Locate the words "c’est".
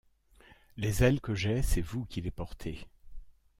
1.61-1.83